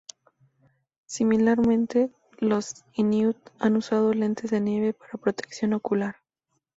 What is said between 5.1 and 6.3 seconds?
protección ocular.